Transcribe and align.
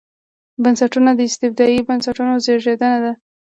بنسټونه 0.63 1.11
د 1.15 1.19
استبدادي 1.29 1.79
بنسټونو 1.87 2.33
زېږنده 2.45 2.89
ده. 3.03 3.11